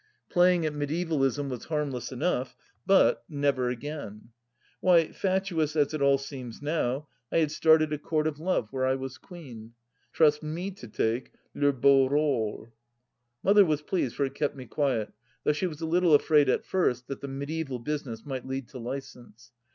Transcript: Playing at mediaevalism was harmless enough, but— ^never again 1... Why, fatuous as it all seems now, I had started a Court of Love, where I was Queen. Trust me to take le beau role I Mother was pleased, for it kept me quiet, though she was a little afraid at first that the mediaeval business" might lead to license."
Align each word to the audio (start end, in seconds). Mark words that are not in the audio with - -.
Playing 0.31 0.65
at 0.65 0.73
mediaevalism 0.73 1.47
was 1.47 1.65
harmless 1.65 2.11
enough, 2.11 2.55
but— 2.87 3.23
^never 3.31 3.71
again 3.71 4.29
1... 4.79 4.79
Why, 4.79 5.11
fatuous 5.11 5.75
as 5.75 5.93
it 5.93 6.01
all 6.01 6.17
seems 6.17 6.59
now, 6.59 7.07
I 7.31 7.37
had 7.37 7.51
started 7.51 7.93
a 7.93 7.99
Court 7.99 8.25
of 8.25 8.39
Love, 8.39 8.69
where 8.71 8.83
I 8.87 8.95
was 8.95 9.19
Queen. 9.19 9.73
Trust 10.11 10.41
me 10.41 10.71
to 10.71 10.87
take 10.87 11.33
le 11.53 11.71
beau 11.71 12.07
role 12.09 12.65
I 12.65 12.71
Mother 13.43 13.63
was 13.63 13.83
pleased, 13.83 14.15
for 14.15 14.25
it 14.25 14.33
kept 14.33 14.55
me 14.55 14.65
quiet, 14.65 15.13
though 15.43 15.53
she 15.53 15.67
was 15.67 15.81
a 15.81 15.85
little 15.85 16.15
afraid 16.15 16.49
at 16.49 16.65
first 16.65 17.05
that 17.05 17.21
the 17.21 17.27
mediaeval 17.27 17.77
business" 17.77 18.25
might 18.25 18.47
lead 18.47 18.69
to 18.69 18.79
license." 18.79 19.51